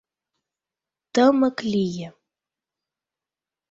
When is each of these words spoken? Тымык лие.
Тымык 1.13 1.57
лие. 1.71 2.09